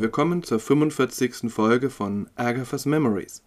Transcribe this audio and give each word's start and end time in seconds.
willkommen 0.00 0.44
zur 0.44 0.60
45. 0.60 1.50
Folge 1.52 1.90
von 1.90 2.28
Agatha's 2.36 2.86
Memories, 2.86 3.42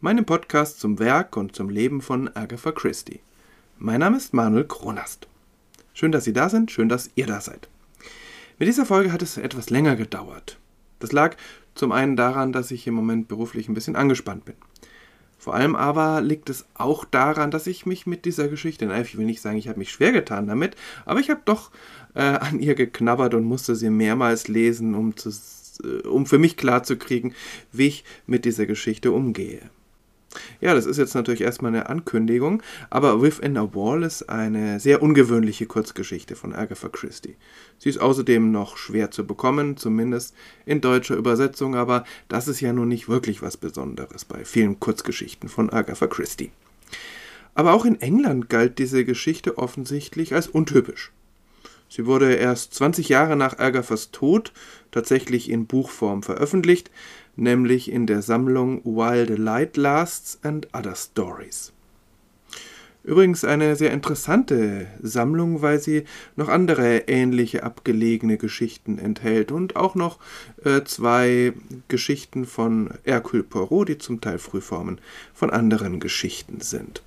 meinem 0.00 0.24
Podcast 0.24 0.78
zum 0.78 1.00
Werk 1.00 1.36
und 1.36 1.56
zum 1.56 1.68
Leben 1.68 2.00
von 2.00 2.28
Agatha 2.36 2.70
Christie. 2.70 3.20
Mein 3.78 4.00
Name 4.00 4.16
ist 4.16 4.32
Manuel 4.32 4.64
Kronast. 4.64 5.26
Schön, 5.94 6.12
dass 6.12 6.22
Sie 6.22 6.32
da 6.32 6.48
sind, 6.48 6.70
schön, 6.70 6.88
dass 6.88 7.10
ihr 7.16 7.26
da 7.26 7.40
seid. 7.40 7.68
Mit 8.58 8.68
dieser 8.68 8.86
Folge 8.86 9.10
hat 9.10 9.20
es 9.20 9.36
etwas 9.36 9.68
länger 9.68 9.96
gedauert. 9.96 10.60
Das 11.00 11.10
lag 11.10 11.36
zum 11.74 11.90
einen 11.90 12.14
daran, 12.14 12.52
dass 12.52 12.70
ich 12.70 12.86
im 12.86 12.94
Moment 12.94 13.26
beruflich 13.26 13.68
ein 13.68 13.74
bisschen 13.74 13.96
angespannt 13.96 14.44
bin. 14.44 14.54
Vor 15.38 15.54
allem 15.54 15.74
aber 15.74 16.20
liegt 16.20 16.50
es 16.50 16.66
auch 16.74 17.04
daran, 17.04 17.50
dass 17.50 17.66
ich 17.66 17.84
mich 17.84 18.06
mit 18.06 18.24
dieser 18.24 18.46
Geschichte, 18.48 18.86
nein, 18.86 19.02
ich 19.02 19.18
will 19.18 19.26
nicht 19.26 19.42
sagen, 19.42 19.58
ich 19.58 19.68
habe 19.68 19.80
mich 19.80 19.90
schwer 19.90 20.12
getan 20.12 20.46
damit, 20.46 20.76
aber 21.04 21.18
ich 21.18 21.30
habe 21.30 21.42
doch 21.44 21.72
äh, 22.14 22.20
an 22.22 22.60
ihr 22.60 22.74
geknabbert 22.76 23.34
und 23.34 23.44
musste 23.44 23.74
sie 23.74 23.90
mehrmals 23.90 24.48
lesen, 24.48 24.94
um, 24.94 25.16
zu, 25.16 25.30
um 25.80 26.26
für 26.26 26.38
mich 26.38 26.56
klarzukriegen, 26.56 27.34
wie 27.72 27.88
ich 27.88 28.04
mit 28.26 28.44
dieser 28.44 28.66
Geschichte 28.66 29.12
umgehe. 29.12 29.70
Ja, 30.60 30.74
das 30.74 30.86
ist 30.86 30.98
jetzt 30.98 31.14
natürlich 31.14 31.40
erstmal 31.40 31.70
eine 31.70 31.88
Ankündigung, 31.88 32.62
aber 32.90 33.22
Within 33.22 33.56
a 33.56 33.74
Wall 33.74 34.02
ist 34.02 34.28
eine 34.28 34.80
sehr 34.80 35.02
ungewöhnliche 35.02 35.66
Kurzgeschichte 35.66 36.36
von 36.36 36.54
Agatha 36.54 36.88
Christie. 36.88 37.36
Sie 37.78 37.88
ist 37.88 37.98
außerdem 37.98 38.50
noch 38.50 38.76
schwer 38.76 39.10
zu 39.10 39.26
bekommen, 39.26 39.76
zumindest 39.76 40.34
in 40.64 40.80
deutscher 40.80 41.16
Übersetzung, 41.16 41.74
aber 41.74 42.04
das 42.28 42.48
ist 42.48 42.60
ja 42.60 42.72
nun 42.72 42.88
nicht 42.88 43.08
wirklich 43.08 43.42
was 43.42 43.56
Besonderes 43.56 44.24
bei 44.24 44.44
vielen 44.44 44.80
Kurzgeschichten 44.80 45.48
von 45.48 45.70
Agatha 45.70 46.06
Christie. 46.06 46.50
Aber 47.54 47.72
auch 47.72 47.86
in 47.86 48.00
England 48.00 48.50
galt 48.50 48.78
diese 48.78 49.04
Geschichte 49.04 49.56
offensichtlich 49.56 50.34
als 50.34 50.48
untypisch. 50.48 51.12
Sie 51.88 52.06
wurde 52.06 52.34
erst 52.34 52.74
20 52.74 53.08
Jahre 53.08 53.36
nach 53.36 53.58
Agathas 53.58 54.10
Tod 54.10 54.52
tatsächlich 54.90 55.50
in 55.50 55.66
Buchform 55.66 56.22
veröffentlicht, 56.22 56.90
nämlich 57.36 57.90
in 57.90 58.06
der 58.06 58.22
Sammlung 58.22 58.82
the 58.84 59.34
Light 59.34 59.76
Lasts 59.76 60.38
and 60.42 60.68
Other 60.74 60.94
Stories. 60.94 61.72
Übrigens 63.06 63.44
eine 63.44 63.76
sehr 63.76 63.92
interessante 63.92 64.88
Sammlung, 65.00 65.62
weil 65.62 65.78
sie 65.78 66.02
noch 66.34 66.48
andere 66.48 67.04
ähnliche 67.06 67.62
abgelegene 67.62 68.36
Geschichten 68.36 68.98
enthält 68.98 69.52
und 69.52 69.76
auch 69.76 69.94
noch 69.94 70.18
äh, 70.64 70.82
zwei 70.82 71.52
Geschichten 71.86 72.46
von 72.46 72.90
Hercule 73.04 73.44
Poirot, 73.44 73.88
die 73.90 73.98
zum 73.98 74.20
Teil 74.20 74.40
Frühformen 74.40 75.00
von 75.34 75.50
anderen 75.50 76.00
Geschichten 76.00 76.60
sind. 76.60 77.00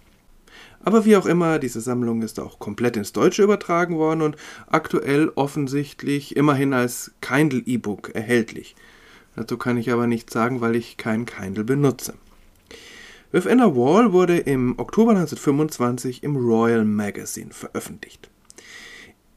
Aber 0.84 1.06
wie 1.06 1.18
auch 1.18 1.26
immer, 1.26 1.60
diese 1.60 1.82
Sammlung 1.82 2.22
ist 2.22 2.40
auch 2.40 2.60
komplett 2.60 2.98
ins 2.98 3.12
Deutsche 3.14 3.44
übertragen 3.44 3.98
worden 3.98 4.22
und 4.22 4.38
aktuell 4.68 5.32
offensichtlich 5.36 6.36
immerhin 6.36 6.74
als 6.74 7.12
Kindle 7.22 7.62
E-Book 7.66 8.12
erhältlich. 8.14 8.76
Dazu 9.36 9.58
kann 9.58 9.78
ich 9.78 9.92
aber 9.92 10.08
nichts 10.08 10.34
sagen, 10.34 10.62
weil 10.62 10.76
ich 10.76 10.98
kein 10.98 11.26
Kindle 11.26 11.64
benutze. 11.64 12.16
Within 13.32 13.62
a 13.62 13.76
Wall 13.76 14.12
wurde 14.12 14.38
im 14.38 14.80
Oktober 14.80 15.12
1925 15.12 16.24
im 16.24 16.36
Royal 16.36 16.84
Magazine 16.84 17.52
veröffentlicht. 17.52 18.30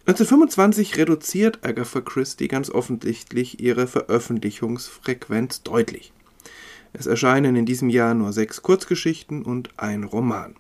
1925 0.07 0.97
reduziert 0.97 1.61
Agatha 1.63 2.01
Christie 2.01 2.49
ganz 2.49 2.71
offensichtlich 2.71 3.61
ihre 3.61 3.87
Veröffentlichungsfrequenz 3.87 5.63
deutlich. 5.63 6.13
Es 6.93 7.07
erscheinen 7.07 7.55
in 7.55 7.67
diesem 7.67 7.89
Jahr 7.89 8.15
nur 8.15 8.33
sechs 8.33 8.63
Kurzgeschichten 8.63 9.43
und 9.43 9.71
ein 9.77 10.05
Roman. 10.05 10.57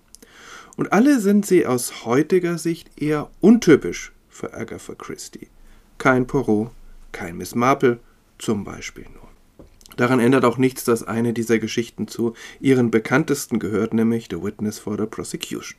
Und 0.77 0.93
alle 0.93 1.21
sind 1.21 1.44
sie 1.47 1.66
aus 1.66 2.05
heutiger 2.05 2.59
Sicht 2.59 2.91
eher 3.00 3.31
untypisch 3.41 4.12
für 4.28 4.55
Agatha 4.55 4.94
Christie. 4.94 5.49
Kein 5.99 6.27
Poirot, 6.27 6.71
kein 7.12 7.37
Miss 7.37 7.55
Marple, 7.55 8.00
zum 8.38 8.65
Beispiel 8.65 9.06
nur. 9.12 9.28
Daran 9.97 10.21
ändert 10.21 10.44
auch 10.44 10.56
nichts, 10.56 10.84
dass 10.84 11.03
eine 11.03 11.32
dieser 11.34 11.59
Geschichten 11.59 12.09
zu 12.09 12.34
ihren 12.61 12.91
bekanntesten 12.91 13.59
gehört, 13.59 13.93
nämlich 13.93 14.28
The 14.31 14.43
Witness 14.43 14.78
for 14.78 14.97
the 14.97 15.06
Prosecution. 15.06 15.78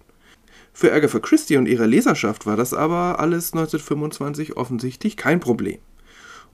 Für 0.71 0.93
Agatha 0.93 1.19
Christie 1.19 1.57
und 1.57 1.67
ihre 1.67 1.85
Leserschaft 1.85 2.45
war 2.45 2.55
das 2.55 2.73
aber 2.73 3.19
alles 3.19 3.53
1925 3.53 4.57
offensichtlich 4.57 5.17
kein 5.17 5.39
Problem. 5.39 5.79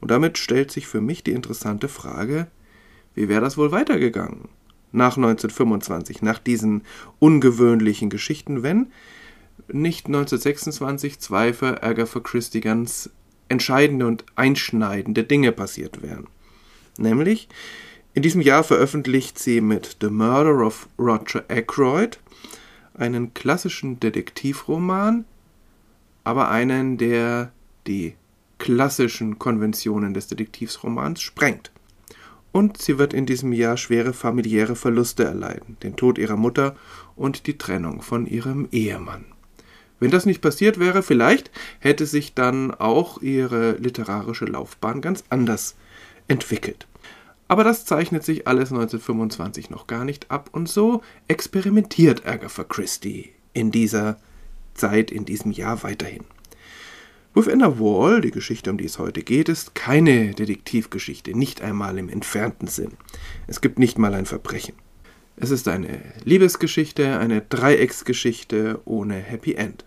Und 0.01 0.11
damit 0.11 0.37
stellt 0.37 0.71
sich 0.71 0.87
für 0.87 1.01
mich 1.01 1.23
die 1.23 1.31
interessante 1.31 1.89
Frage, 1.89 2.47
wie 3.15 3.27
wäre 3.27 3.41
das 3.41 3.57
wohl 3.57 3.71
weitergegangen? 3.71 4.49
Nach 4.91 5.17
1925, 5.17 6.21
nach 6.21 6.39
diesen 6.39 6.81
ungewöhnlichen 7.19 8.09
Geschichten, 8.09 8.63
wenn 8.63 8.87
nicht 9.67 10.07
1926 10.07 11.19
zwei 11.19 11.53
für 11.53 11.83
Agatha 11.83 12.19
Christie 12.19 12.61
ganz 12.61 13.09
entscheidende 13.49 14.07
und 14.07 14.25
einschneidende 14.35 15.23
Dinge 15.23 15.51
passiert 15.51 16.01
wären. 16.01 16.27
Nämlich, 16.97 17.49
in 18.13 18.23
diesem 18.23 18.41
Jahr 18.41 18.63
veröffentlicht 18.63 19.37
sie 19.37 19.61
mit 19.61 19.97
The 20.01 20.09
Murder 20.09 20.65
of 20.65 20.87
Roger 20.97 21.43
Ackroyd 21.47 22.19
einen 22.95 23.33
klassischen 23.33 23.99
Detektivroman, 23.99 25.25
aber 26.23 26.49
einen, 26.49 26.97
der 26.97 27.51
die 27.87 28.15
klassischen 28.57 29.39
Konventionen 29.39 30.13
des 30.13 30.27
Detektivsromans 30.27 31.21
sprengt. 31.21 31.71
Und 32.51 32.81
sie 32.81 32.97
wird 32.97 33.13
in 33.13 33.25
diesem 33.25 33.53
Jahr 33.53 33.77
schwere 33.77 34.13
familiäre 34.13 34.75
Verluste 34.75 35.23
erleiden, 35.23 35.77
den 35.83 35.95
Tod 35.95 36.17
ihrer 36.17 36.37
Mutter 36.37 36.75
und 37.15 37.45
die 37.47 37.57
Trennung 37.57 38.01
von 38.01 38.25
ihrem 38.25 38.67
Ehemann. 38.71 39.25
Wenn 39.99 40.11
das 40.11 40.25
nicht 40.25 40.41
passiert 40.41 40.79
wäre, 40.79 41.03
vielleicht 41.03 41.51
hätte 41.79 42.05
sich 42.05 42.33
dann 42.33 42.71
auch 42.71 43.21
ihre 43.21 43.73
literarische 43.73 44.45
Laufbahn 44.45 45.01
ganz 45.01 45.23
anders 45.29 45.75
entwickelt. 46.27 46.87
Aber 47.47 47.63
das 47.63 47.83
zeichnet 47.83 48.23
sich 48.23 48.47
alles 48.47 48.71
1925 48.71 49.69
noch 49.69 49.87
gar 49.87 50.05
nicht 50.05 50.31
ab 50.31 50.49
und 50.53 50.69
so 50.69 51.01
experimentiert 51.27 52.25
Agatha 52.25 52.63
Christie 52.63 53.31
in 53.53 53.71
dieser 53.71 54.17
Zeit, 54.75 55.11
in 55.11 55.25
diesem 55.25 55.51
Jahr 55.51 55.83
weiterhin. 55.83 56.23
Within 57.35 57.61
a 57.61 57.79
Wall, 57.79 58.21
die 58.21 58.31
Geschichte, 58.31 58.71
um 58.71 58.77
die 58.77 58.85
es 58.85 58.97
heute 58.97 59.21
geht, 59.21 59.49
ist 59.49 59.75
keine 59.75 60.33
Detektivgeschichte, 60.33 61.37
nicht 61.37 61.61
einmal 61.61 61.99
im 61.99 62.09
entfernten 62.09 62.67
Sinn. 62.67 62.93
Es 63.45 63.61
gibt 63.61 63.77
nicht 63.77 63.99
mal 63.99 64.15
ein 64.15 64.25
Verbrechen. 64.25 64.73
Es 65.37 65.51
ist 65.51 65.67
eine 65.67 66.01
Liebesgeschichte, 66.25 67.19
eine 67.19 67.41
Dreiecksgeschichte 67.41 68.81
ohne 68.83 69.15
Happy 69.15 69.53
End. 69.53 69.85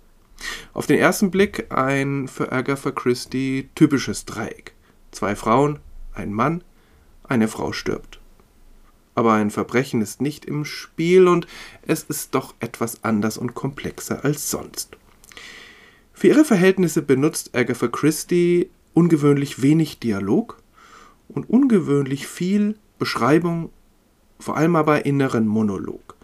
Auf 0.72 0.86
den 0.86 0.98
ersten 0.98 1.32
Blick 1.32 1.66
ein 1.72 2.28
für 2.28 2.52
Agatha 2.52 2.92
Christie 2.92 3.68
typisches 3.74 4.24
Dreieck. 4.24 4.72
Zwei 5.10 5.34
Frauen, 5.34 5.80
ein 6.14 6.32
Mann, 6.32 6.62
eine 7.24 7.48
Frau 7.48 7.72
stirbt. 7.72 8.20
Aber 9.16 9.32
ein 9.32 9.50
Verbrechen 9.50 10.00
ist 10.00 10.22
nicht 10.22 10.44
im 10.44 10.64
Spiel 10.64 11.26
und 11.26 11.48
es 11.82 12.04
ist 12.04 12.36
doch 12.36 12.54
etwas 12.60 13.02
anders 13.02 13.36
und 13.36 13.54
komplexer 13.54 14.24
als 14.24 14.48
sonst. 14.48 14.96
Für 16.12 16.28
ihre 16.28 16.44
Verhältnisse 16.44 17.02
benutzt 17.02 17.54
Agatha 17.54 17.88
Christie 17.88 18.70
ungewöhnlich 18.94 19.62
wenig 19.62 19.98
Dialog 19.98 20.62
und 21.28 21.48
ungewöhnlich 21.48 22.26
viel 22.26 22.76
Beschreibung, 22.98 23.70
vor 24.38 24.56
allem 24.56 24.76
aber 24.76 25.06
inneren 25.06 25.46
Monolog. 25.46 26.16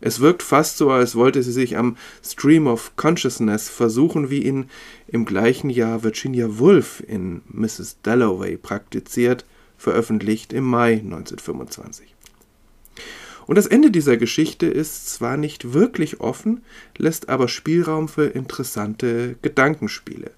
Es 0.00 0.20
wirkt 0.20 0.42
fast 0.42 0.76
so, 0.76 0.90
als 0.90 1.14
wollte 1.14 1.42
sie 1.42 1.52
sich 1.52 1.76
am 1.76 1.96
Stream 2.22 2.66
of 2.66 2.96
Consciousness 2.96 3.68
versuchen, 3.68 4.28
wie 4.28 4.42
ihn 4.42 4.68
im 5.06 5.24
gleichen 5.24 5.70
Jahr 5.70 6.02
Virginia 6.02 6.58
Woolf 6.58 7.02
in 7.06 7.42
Mrs. 7.48 7.98
Dalloway 8.02 8.56
praktiziert, 8.58 9.46
veröffentlicht 9.78 10.52
im 10.52 10.64
Mai 10.64 10.94
1925. 10.94 12.15
Und 13.46 13.56
das 13.56 13.66
Ende 13.66 13.90
dieser 13.90 14.16
Geschichte 14.16 14.66
ist 14.66 15.08
zwar 15.08 15.36
nicht 15.36 15.72
wirklich 15.72 16.20
offen, 16.20 16.62
lässt 16.96 17.28
aber 17.28 17.48
Spielraum 17.48 18.08
für 18.08 18.26
interessante 18.26 19.36
Gedankenspiele. 19.42 20.30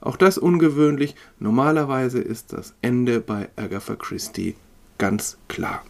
Auch 0.00 0.16
das 0.16 0.38
ungewöhnlich, 0.38 1.14
normalerweise 1.38 2.20
ist 2.20 2.52
das 2.52 2.74
Ende 2.80 3.20
bei 3.20 3.48
Agatha 3.56 3.96
Christie 3.96 4.54
ganz 4.98 5.36
klar. 5.48 5.84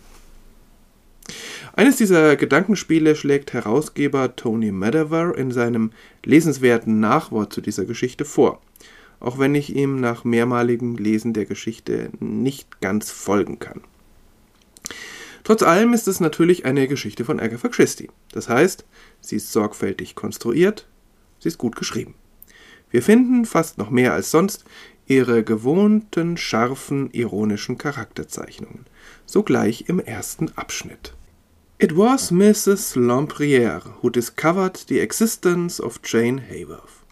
Eines 1.75 1.97
dieser 1.97 2.37
Gedankenspiele 2.37 3.15
schlägt 3.15 3.53
Herausgeber 3.53 4.35
Tony 4.37 4.73
Madaver 4.73 5.37
in 5.37 5.51
seinem 5.51 5.93
lesenswerten 6.25 7.01
Nachwort 7.01 7.53
zu 7.53 7.61
dieser 7.61 7.85
Geschichte 7.85 8.25
vor 8.25 8.61
auch 9.21 9.39
wenn 9.39 9.55
ich 9.55 9.75
ihm 9.75 10.01
nach 10.01 10.25
mehrmaligem 10.25 10.97
Lesen 10.97 11.33
der 11.33 11.47
Geschichte 11.47 12.11
nicht 12.21 12.81
ganz 12.81 13.11
folgen 13.11 13.59
kann. 13.59 13.81
Trotz 15.47 15.63
allem 15.63 15.93
ist 15.93 16.09
es 16.09 16.19
natürlich 16.19 16.65
eine 16.65 16.89
Geschichte 16.89 17.25
von 17.25 17.39
Agatha 17.39 17.69
Christie. 17.69 18.11
Das 18.33 18.49
heißt, 18.49 18.85
sie 19.21 19.37
ist 19.37 19.53
sorgfältig 19.53 20.17
konstruiert, 20.17 20.89
sie 21.39 21.47
ist 21.47 21.57
gut 21.57 21.77
geschrieben. 21.77 22.17
Wir 22.91 23.01
finden 23.01 23.45
fast 23.45 23.79
noch 23.79 23.89
mehr 23.89 24.13
als 24.13 24.33
sonst 24.33 24.65
ihre 25.07 25.45
gewohnten, 25.45 26.37
scharfen, 26.37 27.11
ironischen 27.13 27.79
Charakterzeichnungen. 27.79 28.87
So 29.25 29.45
gleich 29.45 29.89
im 29.89 30.01
ersten 30.01 30.51
Abschnitt. 30.57 31.15
It 31.79 31.97
was 31.97 32.33
Mrs. 32.33 32.97
Lampriere 32.97 33.95
who 34.03 34.11
discovered 34.11 34.77
the 34.89 34.99
existence 34.99 35.81
of 35.81 36.01
Jane 36.03 36.43
Hayworth. 36.51 37.05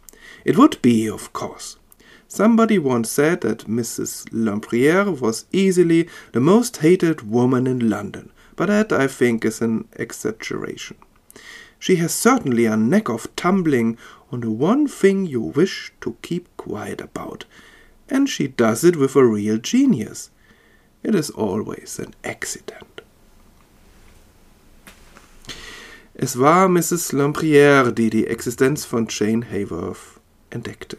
It 0.45 0.57
would 0.57 0.83
be, 0.83 1.09
of 1.09 1.33
course, 1.33 1.77
Somebody 2.29 2.79
once 2.79 3.11
said 3.11 3.43
that 3.43 3.69
Mrs. 3.69 4.29
Lempriere 4.33 5.21
was 5.21 5.45
easily 5.53 6.09
the 6.33 6.41
most 6.41 6.79
hated 6.79 7.31
woman 7.31 7.67
in 7.67 7.89
London, 7.89 8.31
but 8.57 8.67
that 8.67 8.93
I 8.93 9.07
think 9.07 9.45
is 9.45 9.61
an 9.61 9.89
exaggeration. 9.93 10.97
She 11.79 11.97
has 11.97 12.15
certainly 12.15 12.65
a 12.65 12.77
knack 12.77 13.09
of 13.09 13.35
tumbling 13.37 13.99
on 14.33 14.41
the 14.41 14.51
one 14.51 14.89
thing 14.89 15.27
you 15.27 15.41
wish 15.41 15.93
to 16.01 16.17
keep 16.23 16.49
quiet 16.57 17.01
about, 17.01 17.45
and 18.09 18.29
she 18.29 18.49
does 18.49 18.85
it 18.85 18.97
with 18.97 19.17
a 19.17 19.25
real 19.25 19.59
genius. 19.59 20.31
It 21.03 21.15
is 21.15 21.31
always 21.31 21.99
an 21.99 22.15
accident. 22.25 23.03
Es 26.17 26.37
war 26.37 26.69
Mrs. 26.69 27.13
Lempriere, 27.13 27.93
die 27.93 28.09
die 28.09 28.27
Existenz 28.27 28.85
von 28.85 29.07
Jane 29.09 29.43
Hayworth 29.43 30.21
entdeckte. 30.51 30.97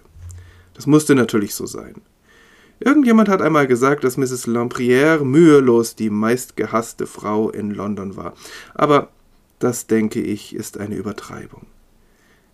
Das 0.76 0.86
musste 0.86 1.16
natürlich 1.16 1.56
so 1.56 1.66
sein. 1.66 1.96
Irgendjemand 2.80 3.30
hat 3.30 3.42
einmal 3.42 3.68
gesagt, 3.68 4.04
dass 4.04 4.18
Mrs. 4.18 4.48
Lempriere 4.48 5.26
mühelos 5.26 5.96
die 5.96 6.10
meistgehasste 6.10 7.08
Frau 7.08 7.50
in 7.50 7.72
London 7.72 8.18
war. 8.18 8.34
Aber 8.74 9.10
das, 9.60 9.88
denke 9.88 10.22
ich, 10.22 10.54
ist 10.54 10.78
eine 10.78 10.96
Übertreibung. 10.96 11.66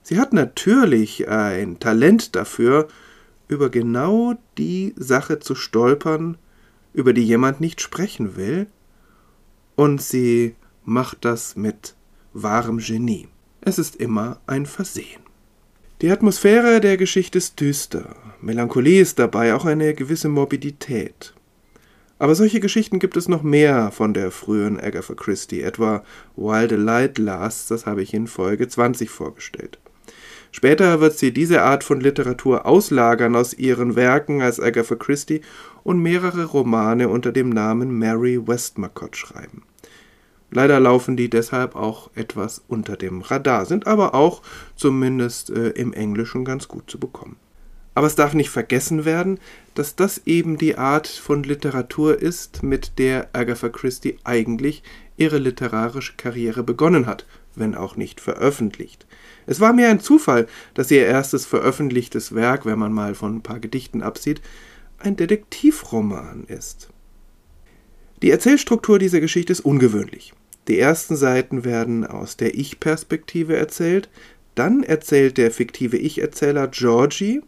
Sie 0.04 0.20
hat 0.20 0.34
natürlich 0.34 1.28
ein 1.28 1.80
Talent 1.80 2.36
dafür, 2.36 2.88
über 3.48 3.70
genau 3.70 4.36
die 4.58 4.94
Sache 4.96 5.40
zu 5.40 5.56
stolpern, 5.56 6.38
über 6.94 7.14
die 7.14 7.24
jemand 7.24 7.60
nicht 7.60 7.82
sprechen 7.82 8.36
will, 8.36 8.68
und 9.76 10.02
sie 10.02 10.56
macht 10.84 11.26
das 11.26 11.56
mit 11.56 11.96
wahrem 12.34 12.78
Genie. 12.78 13.28
Es 13.62 13.80
ist 13.80 13.96
immer 13.96 14.40
ein 14.48 14.66
Versehen. 14.66 15.22
Die 16.02 16.10
Atmosphäre 16.10 16.82
der 16.82 16.98
Geschichte 16.98 17.38
ist 17.38 17.60
düster, 17.60 18.16
Melancholie 18.42 19.02
ist 19.02 19.20
dabei, 19.20 19.54
auch 19.54 19.66
eine 19.66 19.94
gewisse 19.94 20.30
Morbidität. 20.30 21.36
Aber 22.18 22.34
solche 22.34 22.60
Geschichten 22.60 22.98
gibt 22.98 23.18
es 23.18 23.28
noch 23.28 23.44
mehr 23.44 23.92
von 23.92 24.16
der 24.16 24.32
frühen 24.32 24.80
Agatha 24.80 25.14
Christie, 25.14 25.62
etwa 25.62 26.04
While 26.36 26.70
the 26.70 26.76
Light 26.76 27.20
Lasts, 27.20 27.68
das 27.68 27.86
habe 27.86 28.02
ich 28.02 28.16
in 28.16 28.26
Folge 28.26 28.68
20 28.68 29.12
vorgestellt. 29.12 29.78
Später 30.52 31.02
wird 31.02 31.20
sie 31.20 31.32
diese 31.32 31.62
Art 31.62 31.84
von 31.84 32.02
Literatur 32.02 32.66
auslagern 32.66 33.36
aus 33.36 33.54
ihren 33.54 33.96
Werken 33.96 34.42
als 34.42 34.60
Agatha 34.60 34.96
Christie 34.96 35.42
und 35.84 36.02
mehrere 36.02 36.46
Romane 36.46 37.10
unter 37.10 37.32
dem 37.32 37.50
Namen 37.50 37.92
Mary 37.92 38.48
Westmacott 38.48 39.16
schreiben. 39.16 39.62
Leider 40.52 40.80
laufen 40.82 41.16
die 41.16 41.30
deshalb 41.30 41.76
auch 41.76 42.12
etwas 42.14 42.62
unter 42.68 42.98
dem 42.98 43.22
Radar, 43.22 43.66
sind 43.66 43.88
aber 43.88 44.14
auch 44.14 44.42
zumindest 44.76 45.50
äh, 45.50 45.70
im 45.70 45.94
Englischen 45.94 46.44
ganz 46.44 46.68
gut 46.68 46.92
zu 46.92 47.00
bekommen. 47.00 47.38
Aber 47.96 48.08
es 48.08 48.16
darf 48.16 48.34
nicht 48.34 48.50
vergessen 48.50 49.06
werden, 49.06 49.40
dass 49.76 49.96
das 49.96 50.22
eben 50.26 50.58
die 50.58 50.78
Art 50.78 51.08
von 51.08 51.44
Literatur 51.44 52.22
ist, 52.22 52.64
mit 52.64 53.00
der 53.00 53.30
Agatha 53.34 53.70
Christie 53.70 54.18
eigentlich 54.24 54.84
ihre 55.18 55.38
literarische 55.38 56.14
Karriere 56.16 56.64
begonnen 56.64 57.06
hat, 57.06 57.26
wenn 57.56 57.76
auch 57.76 57.96
nicht 57.96 58.22
veröffentlicht. 58.22 59.06
Es 59.46 59.60
war 59.60 59.74
mehr 59.74 59.90
ein 59.90 60.00
Zufall, 60.00 60.48
dass 60.74 60.92
ihr 60.92 61.06
erstes 61.06 61.46
veröffentlichtes 61.46 62.34
Werk, 62.34 62.66
wenn 62.66 62.80
man 62.80 62.94
mal 62.94 63.16
von 63.16 63.38
ein 63.38 63.42
paar 63.44 63.60
Gedichten 63.60 64.02
absieht, 64.02 64.42
ein 64.98 65.16
Detektivroman 65.16 66.46
ist. 66.46 66.90
Die 68.22 68.30
Erzählstruktur 68.30 69.00
dieser 69.00 69.20
Geschichte 69.20 69.52
ist 69.52 69.62
ungewöhnlich. 69.62 70.34
Die 70.72 70.80
ersten 70.80 71.18
Seiten 71.18 71.66
werden 71.66 72.08
aus 72.08 72.38
der 72.38 72.56
Ich-Perspektive 72.56 73.58
erzählt, 73.58 74.08
dann 74.56 74.84
erzählt 74.84 75.38
der 75.38 75.52
fiktive 75.52 75.98
Ich-Erzähler 75.98 76.70
Georgie 76.70 77.42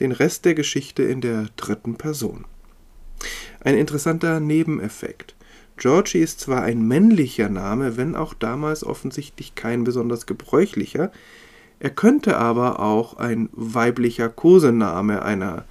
den 0.00 0.12
Rest 0.12 0.44
der 0.44 0.52
Geschichte 0.52 1.02
in 1.02 1.22
der 1.22 1.46
dritten 1.56 1.94
Person. 1.94 2.44
Ein 3.60 3.74
interessanter 3.74 4.38
Nebeneffekt. 4.38 5.34
Georgie 5.78 6.18
ist 6.18 6.40
zwar 6.40 6.60
ein 6.60 6.86
männlicher 6.86 7.48
Name, 7.48 7.96
wenn 7.96 8.14
auch 8.14 8.34
damals 8.34 8.84
offensichtlich 8.84 9.54
kein 9.54 9.84
besonders 9.84 10.26
gebräuchlicher, 10.26 11.10
er 11.80 11.88
könnte 11.88 12.36
aber 12.36 12.80
auch 12.80 13.16
ein 13.16 13.48
weiblicher 13.52 14.28
Kosename 14.28 15.22
einer 15.22 15.64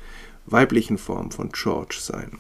weiblichen 0.47 0.97
Form 0.97 1.29
von 1.29 1.49
George 1.49 1.99
sein. 2.01 2.39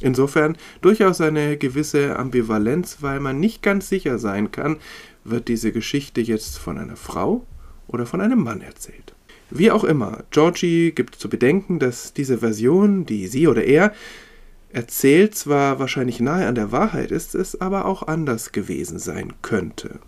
Insofern 0.00 0.56
durchaus 0.80 1.20
eine 1.20 1.56
gewisse 1.56 2.16
Ambivalenz, 2.18 2.98
weil 3.00 3.20
man 3.20 3.38
nicht 3.38 3.62
ganz 3.62 3.88
sicher 3.88 4.18
sein 4.18 4.50
kann, 4.50 4.76
wird 5.24 5.48
diese 5.48 5.72
Geschichte 5.72 6.20
jetzt 6.20 6.58
von 6.58 6.78
einer 6.78 6.96
Frau 6.96 7.44
oder 7.86 8.06
von 8.06 8.20
einem 8.20 8.42
Mann 8.42 8.62
erzählt. 8.62 9.14
Wie 9.50 9.70
auch 9.70 9.84
immer, 9.84 10.24
Georgie 10.30 10.92
gibt 10.92 11.16
zu 11.16 11.28
bedenken, 11.28 11.78
dass 11.78 12.14
diese 12.14 12.38
Version, 12.38 13.04
die 13.04 13.26
sie 13.26 13.48
oder 13.48 13.64
er 13.64 13.92
erzählt, 14.72 15.34
zwar 15.34 15.80
wahrscheinlich 15.80 16.20
nahe 16.20 16.46
an 16.46 16.54
der 16.54 16.70
Wahrheit 16.70 17.10
ist, 17.10 17.34
es 17.34 17.60
aber 17.60 17.84
auch 17.84 18.06
anders 18.06 18.52
gewesen 18.52 18.98
sein 18.98 19.32
könnte. 19.42 19.98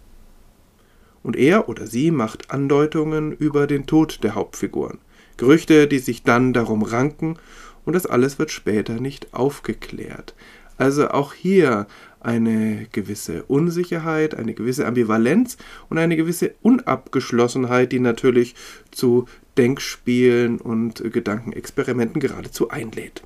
Und 1.25 1.37
er 1.37 1.69
oder 1.69 1.87
sie 1.87 2.11
macht 2.11 2.51
Andeutungen 2.51 3.33
über 3.33 3.67
den 3.67 3.87
Tod 3.87 4.23
der 4.23 4.35
Hauptfiguren, 4.37 4.99
Gerüchte, 5.37 5.89
die 5.89 5.99
sich 5.99 6.23
dann 6.23 6.53
darum 6.53 6.83
ranken 6.83 7.37
und 7.85 7.95
das 7.95 8.07
alles 8.07 8.39
wird 8.39 8.51
später 8.51 8.95
nicht 8.95 9.35
aufgeklärt. 9.35 10.35
Also 10.79 11.09
auch 11.09 11.35
hier 11.35 11.87
eine 12.21 12.87
gewisse 12.93 13.45
Unsicherheit, 13.45 14.35
eine 14.35 14.55
gewisse 14.55 14.87
Ambivalenz 14.87 15.57
und 15.89 15.99
eine 15.99 16.17
gewisse 16.17 16.55
Unabgeschlossenheit, 16.63 17.93
die 17.93 18.01
natürlich 18.01 18.55
zu 18.91 19.27
Denkspielen 19.59 20.61
und 20.61 21.13
Gedankenexperimenten 21.13 22.21
geradezu 22.21 22.71
einlädt. 22.71 23.23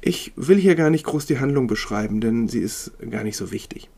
Ich 0.00 0.32
will 0.36 0.56
hier 0.56 0.76
gar 0.76 0.90
nicht 0.90 1.04
groß 1.04 1.26
die 1.26 1.38
Handlung 1.40 1.66
beschreiben, 1.66 2.20
denn 2.20 2.48
sie 2.48 2.60
ist 2.60 2.92
gar 3.10 3.22
nicht 3.22 3.36
so 3.36 3.52
wichtig. 3.52 3.90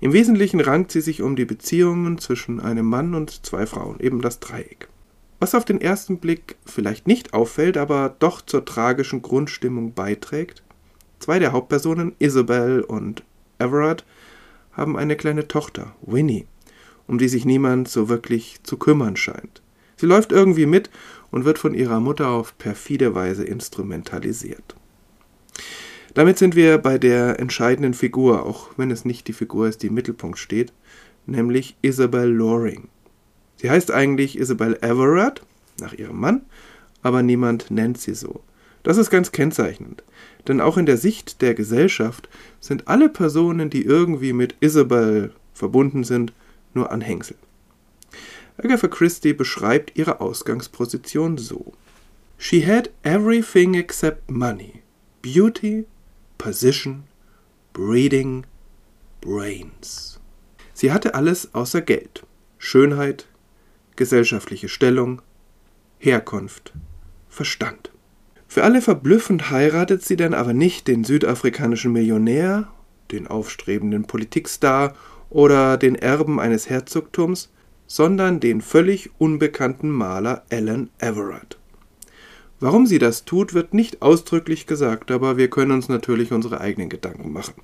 Im 0.00 0.12
Wesentlichen 0.12 0.60
rankt 0.60 0.92
sie 0.92 1.00
sich 1.00 1.22
um 1.22 1.36
die 1.36 1.46
Beziehungen 1.46 2.18
zwischen 2.18 2.60
einem 2.60 2.86
Mann 2.86 3.14
und 3.14 3.46
zwei 3.46 3.66
Frauen, 3.66 3.98
eben 4.00 4.20
das 4.20 4.40
Dreieck. 4.40 4.88
Was 5.40 5.54
auf 5.54 5.64
den 5.64 5.80
ersten 5.80 6.18
Blick 6.18 6.56
vielleicht 6.66 7.06
nicht 7.06 7.32
auffällt, 7.32 7.76
aber 7.76 8.16
doch 8.18 8.42
zur 8.42 8.64
tragischen 8.64 9.22
Grundstimmung 9.22 9.92
beiträgt, 9.94 10.62
zwei 11.20 11.38
der 11.38 11.52
Hauptpersonen, 11.52 12.14
Isabel 12.18 12.80
und 12.80 13.22
Everard, 13.58 14.04
haben 14.72 14.96
eine 14.96 15.16
kleine 15.16 15.46
Tochter, 15.46 15.94
Winnie, 16.02 16.46
um 17.06 17.18
die 17.18 17.28
sich 17.28 17.44
niemand 17.44 17.88
so 17.88 18.08
wirklich 18.08 18.60
zu 18.64 18.76
kümmern 18.76 19.16
scheint. 19.16 19.62
Sie 19.96 20.06
läuft 20.06 20.32
irgendwie 20.32 20.66
mit 20.66 20.90
und 21.30 21.44
wird 21.44 21.58
von 21.58 21.74
ihrer 21.74 22.00
Mutter 22.00 22.28
auf 22.30 22.56
perfide 22.58 23.14
Weise 23.14 23.44
instrumentalisiert. 23.44 24.76
Damit 26.14 26.38
sind 26.38 26.56
wir 26.56 26.78
bei 26.78 26.98
der 26.98 27.38
entscheidenden 27.38 27.94
Figur, 27.94 28.44
auch 28.44 28.70
wenn 28.76 28.90
es 28.90 29.04
nicht 29.04 29.28
die 29.28 29.32
Figur 29.32 29.68
ist, 29.68 29.82
die 29.82 29.88
im 29.88 29.94
Mittelpunkt 29.94 30.38
steht, 30.38 30.72
nämlich 31.26 31.76
Isabel 31.82 32.28
Loring. 32.28 32.88
Sie 33.58 33.70
heißt 33.70 33.90
eigentlich 33.90 34.38
Isabel 34.38 34.78
Everard, 34.80 35.42
nach 35.80 35.92
ihrem 35.92 36.18
Mann, 36.18 36.42
aber 37.02 37.22
niemand 37.22 37.70
nennt 37.70 37.98
sie 37.98 38.14
so. 38.14 38.40
Das 38.82 38.96
ist 38.96 39.10
ganz 39.10 39.32
kennzeichnend, 39.32 40.02
denn 40.46 40.60
auch 40.60 40.76
in 40.76 40.86
der 40.86 40.96
Sicht 40.96 41.42
der 41.42 41.54
Gesellschaft 41.54 42.28
sind 42.60 42.88
alle 42.88 43.08
Personen, 43.08 43.68
die 43.68 43.84
irgendwie 43.84 44.32
mit 44.32 44.56
Isabel 44.60 45.32
verbunden 45.52 46.04
sind, 46.04 46.32
nur 46.74 46.90
Anhängsel. 46.92 47.36
Agatha 48.56 48.88
Christie 48.88 49.34
beschreibt 49.34 49.96
ihre 49.96 50.20
Ausgangsposition 50.20 51.38
so. 51.38 51.72
She 52.38 52.66
had 52.66 52.90
everything 53.02 53.74
except 53.74 54.30
money, 54.30 54.82
beauty, 55.22 55.86
position, 56.38 57.04
breeding, 57.72 58.46
brains. 59.20 60.20
Sie 60.72 60.92
hatte 60.92 61.14
alles 61.14 61.54
außer 61.54 61.82
Geld, 61.82 62.24
Schönheit, 62.58 63.26
gesellschaftliche 63.98 64.70
Stellung, 64.70 65.20
Herkunft, 65.98 66.72
Verstand. 67.28 67.90
Für 68.46 68.62
alle 68.62 68.80
verblüffend 68.80 69.50
heiratet 69.50 70.02
sie 70.02 70.16
dann 70.16 70.32
aber 70.32 70.54
nicht 70.54 70.88
den 70.88 71.04
südafrikanischen 71.04 71.92
Millionär, 71.92 72.68
den 73.10 73.26
aufstrebenden 73.26 74.04
Politikstar 74.04 74.94
oder 75.28 75.76
den 75.76 75.96
Erben 75.96 76.40
eines 76.40 76.70
Herzogtums, 76.70 77.52
sondern 77.86 78.40
den 78.40 78.62
völlig 78.62 79.10
unbekannten 79.18 79.90
Maler 79.90 80.44
Alan 80.50 80.88
Everard. 80.98 81.58
Warum 82.60 82.86
sie 82.86 82.98
das 82.98 83.24
tut, 83.24 83.52
wird 83.52 83.74
nicht 83.74 84.02
ausdrücklich 84.02 84.66
gesagt, 84.66 85.10
aber 85.10 85.36
wir 85.36 85.50
können 85.50 85.72
uns 85.72 85.88
natürlich 85.88 86.32
unsere 86.32 86.60
eigenen 86.60 86.88
Gedanken 86.88 87.32
machen. 87.32 87.54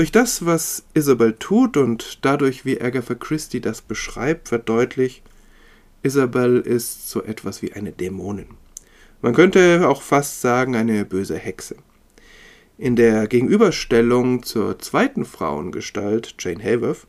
Durch 0.00 0.12
das, 0.12 0.46
was 0.46 0.84
Isabel 0.94 1.34
tut 1.38 1.76
und 1.76 2.24
dadurch, 2.24 2.64
wie 2.64 2.80
Agatha 2.80 3.14
Christie 3.14 3.60
das 3.60 3.82
beschreibt, 3.82 4.50
wird 4.50 4.66
deutlich, 4.66 5.22
Isabel 6.02 6.60
ist 6.60 7.10
so 7.10 7.22
etwas 7.22 7.60
wie 7.60 7.74
eine 7.74 7.92
Dämonin. 7.92 8.46
Man 9.20 9.34
könnte 9.34 9.86
auch 9.86 10.00
fast 10.00 10.40
sagen, 10.40 10.74
eine 10.74 11.04
böse 11.04 11.36
Hexe. 11.36 11.76
In 12.78 12.96
der 12.96 13.26
Gegenüberstellung 13.26 14.42
zur 14.42 14.78
zweiten 14.78 15.26
Frauengestalt, 15.26 16.34
Jane 16.38 16.64
Hayworth, 16.64 17.06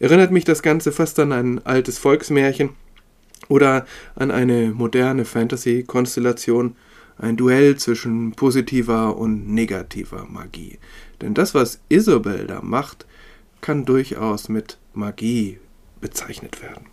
erinnert 0.00 0.32
mich 0.32 0.42
das 0.42 0.64
Ganze 0.64 0.90
fast 0.90 1.20
an 1.20 1.30
ein 1.30 1.64
altes 1.64 1.98
Volksmärchen, 1.98 2.70
Oder 3.46 3.86
an 4.16 4.32
eine 4.32 4.72
moderne 4.72 5.24
Fantasy-Konstellation, 5.24 6.74
ein 7.18 7.36
Duell 7.36 7.76
zwischen 7.76 8.32
positiver 8.32 9.16
und 9.16 9.48
negativer 9.48 10.26
Magie. 10.26 10.78
Denn 11.20 11.34
das, 11.34 11.54
was 11.54 11.80
Isabel 11.88 12.46
da 12.46 12.60
macht, 12.62 13.06
kann 13.60 13.84
durchaus 13.84 14.48
mit 14.48 14.78
Magie 14.92 15.58
bezeichnet 16.00 16.62
werden. 16.62 16.86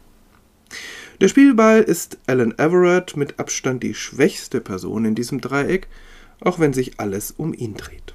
Der 1.20 1.28
Spielball 1.28 1.82
ist 1.82 2.18
Alan 2.28 2.58
Everett 2.58 3.16
mit 3.16 3.40
Abstand 3.40 3.84
die 3.84 3.94
schwächste 3.94 4.62
Person 4.62 5.06
in 5.06 5.16
diesem 5.16 5.42
Dreieck, 5.42 5.88
auch 6.40 6.60
wenn 6.60 6.74
sich 6.74 7.00
alles 7.00 7.32
um 7.32 7.54
ihn 7.54 7.75
dreht. 7.75 8.13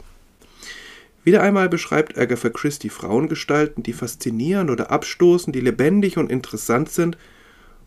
Wieder 1.23 1.43
einmal 1.43 1.69
beschreibt 1.69 2.17
Agatha 2.17 2.51
Christie 2.51 2.89
Frauengestalten, 2.89 3.83
die 3.83 3.93
faszinieren 3.93 4.71
oder 4.71 4.91
abstoßen, 4.91 5.53
die 5.53 5.61
lebendig 5.61 6.19
und 6.19 6.31
interessant 6.31 6.89
sind 6.89 7.19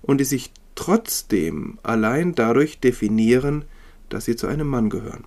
und 0.01 0.19
die 0.19 0.25
sich 0.25 0.51
trotzdem 0.75 1.79
allein 1.83 2.35
dadurch 2.35 2.79
definieren, 2.79 3.65
dass 4.09 4.25
sie 4.25 4.35
zu 4.35 4.47
einem 4.47 4.67
Mann 4.67 4.89
gehören. 4.89 5.25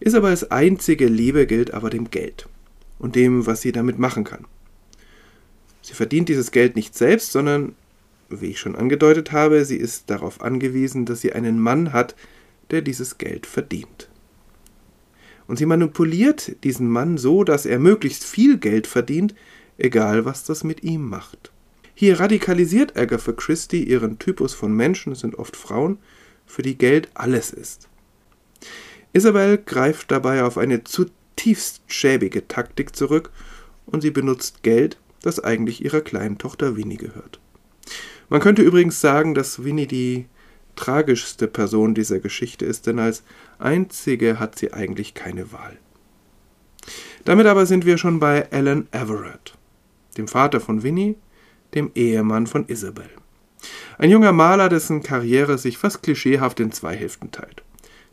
Isabels 0.00 0.50
einzige 0.50 1.06
Liebe 1.06 1.46
gilt 1.46 1.72
aber 1.72 1.90
dem 1.90 2.10
Geld 2.10 2.48
und 2.98 3.16
dem, 3.16 3.46
was 3.46 3.62
sie 3.62 3.72
damit 3.72 3.98
machen 3.98 4.24
kann. 4.24 4.46
Sie 5.82 5.94
verdient 5.94 6.28
dieses 6.28 6.50
Geld 6.50 6.76
nicht 6.76 6.96
selbst, 6.96 7.32
sondern, 7.32 7.74
wie 8.28 8.50
ich 8.50 8.58
schon 8.58 8.76
angedeutet 8.76 9.32
habe, 9.32 9.64
sie 9.64 9.76
ist 9.76 10.10
darauf 10.10 10.40
angewiesen, 10.40 11.04
dass 11.04 11.20
sie 11.20 11.32
einen 11.32 11.58
Mann 11.58 11.92
hat, 11.92 12.14
der 12.70 12.82
dieses 12.82 13.18
Geld 13.18 13.46
verdient. 13.46 14.08
Und 15.46 15.58
sie 15.58 15.66
manipuliert 15.66 16.64
diesen 16.64 16.88
Mann 16.88 17.18
so, 17.18 17.44
dass 17.44 17.66
er 17.66 17.78
möglichst 17.78 18.24
viel 18.24 18.56
Geld 18.56 18.86
verdient, 18.86 19.34
egal 19.76 20.24
was 20.24 20.44
das 20.44 20.64
mit 20.64 20.82
ihm 20.82 21.06
macht. 21.06 21.52
Hier 21.94 22.18
radikalisiert 22.18 22.96
Agatha 22.96 23.32
Christie 23.32 23.84
ihren 23.84 24.18
Typus 24.18 24.54
von 24.54 24.74
Menschen, 24.74 25.12
es 25.12 25.20
sind 25.20 25.36
oft 25.36 25.56
Frauen, 25.56 25.98
für 26.46 26.62
die 26.62 26.78
Geld 26.78 27.08
alles 27.14 27.52
ist. 27.52 27.88
Isabel 29.12 29.58
greift 29.58 30.10
dabei 30.10 30.44
auf 30.44 30.58
eine 30.58 30.84
zutiefst 30.84 31.82
schäbige 31.86 32.48
Taktik 32.48 32.96
zurück 32.96 33.30
und 33.86 34.00
sie 34.00 34.10
benutzt 34.10 34.62
Geld, 34.62 34.98
das 35.22 35.40
eigentlich 35.40 35.84
ihrer 35.84 36.00
kleinen 36.00 36.38
Tochter 36.38 36.76
Winnie 36.76 36.96
gehört. 36.96 37.40
Man 38.28 38.40
könnte 38.40 38.62
übrigens 38.62 39.00
sagen, 39.00 39.34
dass 39.34 39.64
Winnie 39.64 39.86
die 39.86 40.26
tragischste 40.76 41.46
Person 41.46 41.94
dieser 41.94 42.18
Geschichte 42.18 42.64
ist, 42.64 42.86
denn 42.86 42.98
als 42.98 43.22
einzige 43.58 44.40
hat 44.40 44.58
sie 44.58 44.72
eigentlich 44.72 45.14
keine 45.14 45.52
Wahl. 45.52 45.78
Damit 47.24 47.46
aber 47.46 47.64
sind 47.66 47.86
wir 47.86 47.96
schon 47.96 48.18
bei 48.20 48.50
Alan 48.50 48.88
Everett, 48.90 49.54
dem 50.16 50.28
Vater 50.28 50.60
von 50.60 50.82
Winnie 50.82 51.16
dem 51.74 51.90
Ehemann 51.94 52.46
von 52.46 52.66
Isabel. 52.68 53.10
Ein 53.98 54.10
junger 54.10 54.32
Maler, 54.32 54.68
dessen 54.68 55.02
Karriere 55.02 55.58
sich 55.58 55.78
fast 55.78 56.02
klischeehaft 56.02 56.60
in 56.60 56.72
zwei 56.72 56.96
Hälften 56.96 57.30
teilt. 57.30 57.62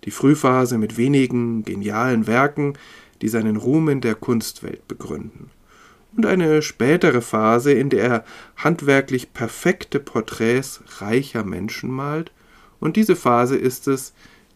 Die 0.03 0.11
Frühphase 0.11 0.77
mit 0.77 0.97
wenigen 0.97 1.63
genialen 1.63 2.27
Werken, 2.27 2.77
die 3.21 3.29
seinen 3.29 3.55
Ruhm 3.55 3.89
in 3.89 4.01
der 4.01 4.15
Kunstwelt 4.15 4.87
begründen. 4.87 5.51
Und 6.15 6.25
eine 6.25 6.61
spätere 6.61 7.21
Phase, 7.21 7.71
in 7.71 7.89
der 7.89 8.03
er 8.03 8.25
handwerklich 8.57 9.33
perfekte 9.33 9.99
Porträts 9.99 10.81
reicher 10.99 11.43
Menschen 11.43 11.89
malt. 11.89 12.31
Und 12.79 12.97
diese 12.97 13.15
Phase 13.15 13.55
ist 13.55 13.87
es, 13.87 14.13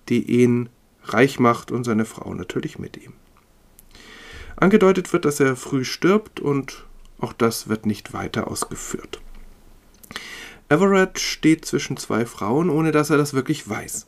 die 0.10 0.24
ihn 0.24 0.70
reich 1.04 1.40
macht 1.40 1.72
und 1.72 1.84
seine 1.84 2.06
Frau 2.06 2.34
natürlich 2.34 2.80
mit 2.80 2.98
ihm. 2.98 3.14
Angedeutet 4.58 5.12
wird, 5.14 5.26
dass 5.26 5.40
er 5.40 5.56
früh 5.56 5.86
stirbt 5.86 6.40
und 6.40 6.86
auch 7.20 7.34
das 7.34 7.70
wird 7.70 7.86
nicht 7.86 8.14
weiter 8.14 8.50
ausgeführt. 8.50 9.22
Everett 10.68 11.20
steht 11.20 11.66
zwischen 11.66 11.98
zwei 11.98 12.26
Frauen, 12.26 12.70
ohne 12.70 12.92
dass 12.92 13.10
er 13.10 13.18
das 13.18 13.34
wirklich 13.34 13.68
weiß. 13.68 14.08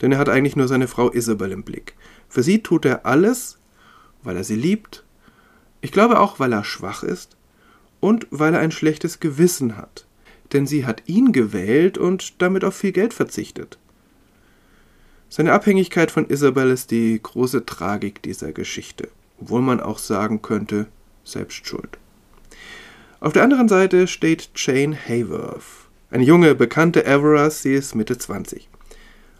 Denn 0.00 0.12
er 0.12 0.18
hat 0.18 0.28
eigentlich 0.28 0.56
nur 0.56 0.68
seine 0.68 0.88
Frau 0.88 1.10
Isabel 1.10 1.52
im 1.52 1.62
Blick. 1.62 1.94
Für 2.28 2.42
sie 2.42 2.62
tut 2.62 2.84
er 2.84 3.06
alles, 3.06 3.58
weil 4.22 4.36
er 4.36 4.44
sie 4.44 4.56
liebt. 4.56 5.04
Ich 5.80 5.92
glaube 5.92 6.20
auch, 6.20 6.38
weil 6.38 6.52
er 6.52 6.64
schwach 6.64 7.02
ist 7.02 7.36
und 8.00 8.26
weil 8.30 8.54
er 8.54 8.60
ein 8.60 8.72
schlechtes 8.72 9.20
Gewissen 9.20 9.76
hat. 9.76 10.06
Denn 10.52 10.66
sie 10.66 10.84
hat 10.84 11.02
ihn 11.06 11.32
gewählt 11.32 11.96
und 11.96 12.42
damit 12.42 12.64
auf 12.64 12.76
viel 12.76 12.92
Geld 12.92 13.14
verzichtet. 13.14 13.78
Seine 15.28 15.52
Abhängigkeit 15.52 16.10
von 16.10 16.28
Isabel 16.28 16.70
ist 16.70 16.90
die 16.90 17.18
große 17.20 17.66
Tragik 17.66 18.22
dieser 18.22 18.52
Geschichte, 18.52 19.08
obwohl 19.40 19.60
man 19.60 19.80
auch 19.80 19.98
sagen 19.98 20.40
könnte, 20.40 20.86
selbst 21.24 21.66
schuld. 21.66 21.98
Auf 23.18 23.32
der 23.32 23.42
anderen 23.42 23.68
Seite 23.68 24.06
steht 24.06 24.50
Jane 24.54 24.96
Hayworth, 24.96 25.85
eine 26.10 26.24
junge, 26.24 26.54
bekannte 26.54 27.04
Everest, 27.04 27.62
sie 27.62 27.74
ist 27.74 27.94
Mitte 27.94 28.16
20. 28.16 28.68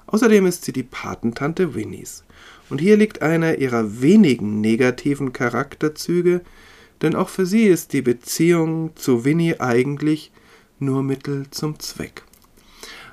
Außerdem 0.06 0.46
ist 0.46 0.64
sie 0.64 0.73
die 0.73 0.82
Patentante 0.82 1.75
Winnies. 1.75 2.25
Und 2.68 2.80
hier 2.80 2.96
liegt 2.96 3.23
einer 3.23 3.58
ihrer 3.58 4.00
wenigen 4.00 4.61
negativen 4.61 5.32
Charakterzüge, 5.32 6.40
denn 7.02 7.14
auch 7.14 7.28
für 7.28 7.46
sie 7.46 7.64
ist 7.64 7.92
die 7.92 8.02
Beziehung 8.02 8.90
zu 8.96 9.25
Winnie 9.25 9.61
eigentlich 9.61 10.32
nur 10.78 11.02
Mittel 11.02 11.46
zum 11.50 11.78
Zweck. 11.78 12.23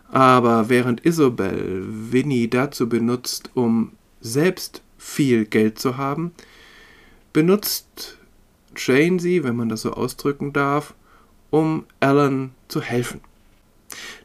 Aber 0.10 0.69
während 0.69 1.05
Isobel 1.05 1.83
Winnie 1.88 2.48
dazu 2.48 2.89
benutzt, 2.89 3.51
um 3.53 3.91
selbst 4.22 4.81
viel 4.98 5.45
Geld 5.45 5.79
zu 5.79 5.98
haben, 5.98 6.31
benutzt 7.33 8.17
Jane 8.75 9.19
sie, 9.19 9.43
wenn 9.43 9.55
man 9.55 9.69
das 9.69 9.81
so 9.81 9.91
ausdrücken 9.91 10.53
darf, 10.53 10.93
um 11.50 11.86
Alan 12.00 12.51
zu 12.67 12.81
helfen. 12.81 13.22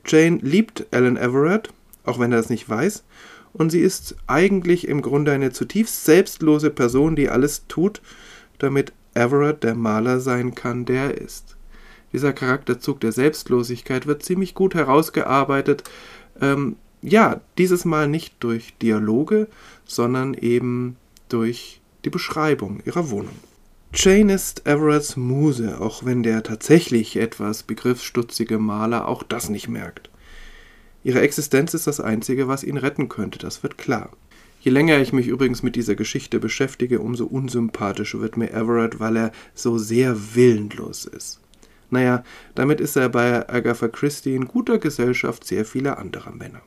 Jane 0.07 0.39
liebt 0.43 0.87
Alan 0.91 1.17
Everett, 1.17 1.71
auch 2.05 2.19
wenn 2.19 2.33
er 2.33 2.39
das 2.39 2.51
nicht 2.51 2.69
weiß, 2.69 3.05
und 3.53 3.71
sie 3.71 3.81
ist 3.81 4.17
eigentlich 4.27 4.89
im 4.89 5.03
Grunde 5.03 5.33
eine 5.33 5.53
zutiefst 5.53 6.05
selbstlose 6.05 6.71
Person, 6.71 7.17
die 7.17 7.29
alles 7.29 7.67
tut, 7.67 8.01
damit 8.59 8.93
Everett 9.15 9.65
der 9.65 9.75
Maler 9.75 10.21
sein 10.21 10.55
kann, 10.55 10.85
der 10.85 11.15
er 11.15 11.19
ist. 11.19 11.57
Dieser 12.13 12.33
Charakterzug 12.33 13.01
der 13.01 13.13
Selbstlosigkeit 13.13 14.07
wird 14.07 14.23
ziemlich 14.23 14.55
gut 14.55 14.75
herausgearbeitet. 14.75 15.85
Ähm, 16.41 16.77
ja, 17.03 17.41
dieses 17.59 17.85
Mal 17.85 18.09
nicht 18.09 18.37
durch 18.41 18.75
Dialoge, 18.79 19.49
sondern 19.85 20.35
eben 20.35 20.97
durch 21.29 21.81
die 22.05 22.11
Beschreibung 22.11 22.81
ihrer 22.85 23.11
Wohnung. 23.11 23.37
Jane 23.95 24.35
ist 24.35 24.67
Everetts 24.67 25.17
Muse, 25.17 25.81
auch 25.81 26.05
wenn 26.05 26.23
der 26.23 26.43
tatsächlich 26.43 27.17
etwas 27.17 27.63
begriffsstutzige 27.63 28.59
Maler 28.59 29.09
auch 29.09 29.23
das 29.23 29.49
nicht 29.49 29.69
merkt. 29.69 30.11
Ihre 31.03 31.23
Existenz 31.23 31.73
ist 31.73 31.87
das 31.87 31.99
Einzige, 31.99 32.49
was 32.49 32.65
ihn 32.65 32.77
retten 32.77 33.09
könnte, 33.09 33.39
das 33.39 33.63
wird 33.63 33.79
klar. 33.79 34.11
Je 34.61 34.71
länger 34.71 34.99
ich 34.99 35.13
mich 35.13 35.27
übrigens 35.27 35.63
mit 35.63 35.75
dieser 35.75 35.95
Geschichte 35.95 36.39
beschäftige, 36.39 37.01
umso 37.01 37.25
unsympathischer 37.25 38.21
wird 38.21 38.37
mir 38.37 38.53
Everett, 38.53 39.01
weil 39.01 39.17
er 39.17 39.33
so 39.55 39.79
sehr 39.79 40.35
willenlos 40.35 41.07
ist. 41.07 41.41
Naja, 41.91 42.25
damit 42.55 42.81
ist 42.81 42.97
er 42.97 43.09
bei 43.09 43.49
Agatha 43.49 43.89
Christie 43.89 44.35
in 44.35 44.47
guter 44.47 44.79
Gesellschaft 44.79 45.47
sehr 45.47 45.65
vieler 45.65 45.99
anderer 45.99 46.33
Männer. 46.33 46.61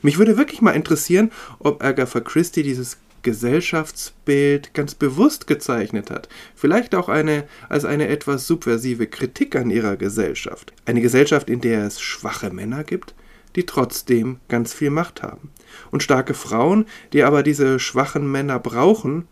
Mich 0.00 0.16
würde 0.16 0.38
wirklich 0.38 0.62
mal 0.62 0.70
interessieren, 0.70 1.30
ob 1.58 1.84
Agatha 1.84 2.20
Christie 2.20 2.62
dieses 2.62 2.96
Gesellschaftsbild 3.26 4.72
ganz 4.72 4.94
bewusst 4.94 5.48
gezeichnet 5.48 6.12
hat, 6.12 6.28
vielleicht 6.54 6.94
auch 6.94 7.08
eine 7.08 7.42
als 7.68 7.84
eine 7.84 8.06
etwas 8.06 8.46
subversive 8.46 9.08
Kritik 9.08 9.56
an 9.56 9.68
ihrer 9.68 9.96
Gesellschaft. 9.96 10.72
Eine 10.84 11.00
Gesellschaft, 11.00 11.50
in 11.50 11.60
der 11.60 11.84
es 11.86 12.00
schwache 12.00 12.50
Männer 12.50 12.84
gibt, 12.84 13.16
die 13.56 13.66
trotzdem 13.66 14.38
ganz 14.46 14.72
viel 14.72 14.90
Macht 14.90 15.24
haben. 15.24 15.50
Und 15.90 16.04
starke 16.04 16.34
Frauen, 16.34 16.86
die 17.12 17.24
aber 17.24 17.42
diese 17.42 17.80
schwachen 17.80 18.30
Männer 18.30 18.60
brauchen, 18.60 19.26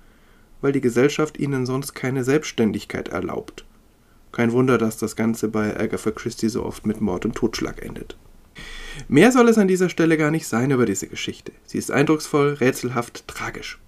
weil 0.60 0.72
die 0.72 0.80
Gesellschaft 0.80 1.38
ihnen 1.38 1.64
sonst 1.64 1.94
keine 1.94 2.24
Selbstständigkeit 2.24 3.10
erlaubt. 3.10 3.64
Kein 4.32 4.50
Wunder, 4.50 4.76
dass 4.76 4.96
das 4.96 5.14
Ganze 5.14 5.46
bei 5.46 5.78
Agatha 5.78 6.10
Christie 6.10 6.48
so 6.48 6.64
oft 6.64 6.84
mit 6.84 7.00
Mord 7.00 7.26
und 7.26 7.36
Totschlag 7.36 7.80
endet. 7.80 8.16
Mehr 9.08 9.32
soll 9.32 9.48
es 9.48 9.58
an 9.58 9.68
dieser 9.68 9.88
Stelle 9.88 10.16
gar 10.16 10.30
nicht 10.30 10.46
sein 10.46 10.70
über 10.70 10.86
diese 10.86 11.06
Geschichte. 11.06 11.52
Sie 11.66 11.78
ist 11.78 11.90
eindrucksvoll, 11.90 12.54
rätselhaft, 12.54 13.26
tragisch. 13.28 13.78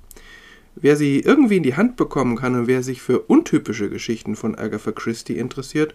Wer 0.74 0.96
sie 0.96 1.20
irgendwie 1.20 1.56
in 1.56 1.62
die 1.62 1.76
Hand 1.76 1.96
bekommen 1.96 2.36
kann 2.36 2.54
und 2.54 2.66
wer 2.66 2.82
sich 2.82 3.00
für 3.00 3.20
untypische 3.20 3.88
Geschichten 3.88 4.36
von 4.36 4.54
Agatha 4.56 4.92
Christie 4.92 5.38
interessiert, 5.38 5.94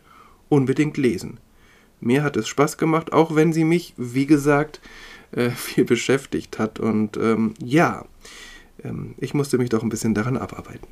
unbedingt 0.50 0.98
lesen. 0.98 1.40
Mir 2.00 2.24
hat 2.24 2.36
es 2.36 2.48
Spaß 2.48 2.78
gemacht, 2.78 3.14
auch 3.14 3.36
wenn 3.36 3.54
sie 3.54 3.64
mich, 3.64 3.94
wie 3.98 4.26
gesagt, 4.26 4.82
äh, 5.32 5.52
viel 5.52 5.86
beschäftigt 5.86 6.60
hat. 6.60 6.80
Und 6.80 7.16
ähm, 7.18 7.54
ja, 7.64 8.06
ähm, 8.84 9.16
ich 9.18 9.34
musste 9.34 9.58
mich 9.58 9.70
doch 9.70 9.84
ein 9.84 9.90
bisschen 9.90 10.14
daran 10.14 10.36
abarbeiten. 10.36 10.88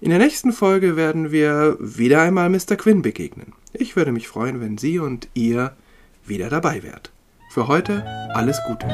In 0.00 0.10
der 0.10 0.18
nächsten 0.18 0.52
Folge 0.52 0.96
werden 0.96 1.32
wir 1.32 1.76
wieder 1.80 2.22
einmal 2.22 2.50
Mr. 2.50 2.76
Quinn 2.76 3.02
begegnen. 3.02 3.52
Ich 3.72 3.96
würde 3.96 4.12
mich 4.12 4.28
freuen, 4.28 4.60
wenn 4.60 4.78
Sie 4.78 4.98
und 4.98 5.28
ihr 5.34 5.76
wieder 6.24 6.48
dabei 6.50 6.82
wärt. 6.82 7.10
Für 7.48 7.66
heute 7.66 8.04
alles 8.34 8.62
Gute. 8.66 8.86